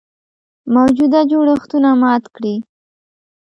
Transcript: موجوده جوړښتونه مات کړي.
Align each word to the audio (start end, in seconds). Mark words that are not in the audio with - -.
موجوده 0.73 1.21
جوړښتونه 1.31 1.89
مات 2.01 2.23
کړي. 2.35 2.55